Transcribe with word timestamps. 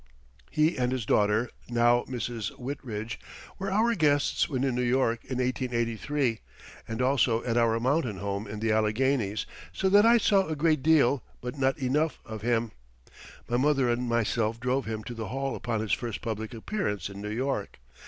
He 0.49 0.77
and 0.79 0.91
his 0.91 1.05
daughter, 1.05 1.47
now 1.69 2.05
Mrs. 2.07 2.49
Whitridge, 2.57 3.19
were 3.59 3.69
our 3.71 3.93
guests 3.93 4.49
when 4.49 4.63
in 4.63 4.73
New 4.73 4.81
York 4.81 5.23
in 5.25 5.37
1883, 5.37 6.39
and 6.87 7.03
also 7.03 7.43
at 7.43 7.55
our 7.55 7.79
mountain 7.79 8.17
home 8.17 8.47
in 8.47 8.61
the 8.61 8.71
Alleghanies, 8.71 9.45
so 9.71 9.89
that 9.89 10.03
I 10.03 10.17
saw 10.17 10.47
a 10.47 10.55
great 10.55 10.81
deal, 10.81 11.21
but 11.39 11.55
not 11.55 11.77
enough, 11.77 12.17
of 12.25 12.41
him. 12.41 12.71
My 13.47 13.57
mother 13.57 13.91
and 13.91 14.09
myself 14.09 14.59
drove 14.59 14.85
him 14.85 15.03
to 15.03 15.13
the 15.13 15.27
hall 15.27 15.55
upon 15.55 15.81
his 15.81 15.93
first 15.93 16.21
public 16.21 16.55
appearance 16.55 17.07
in 17.07 17.21
New 17.21 17.29
York. 17.29 17.77